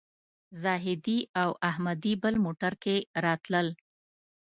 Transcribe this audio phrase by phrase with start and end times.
[0.61, 3.67] زاهدي او احمدي بل موټر کې راتلل.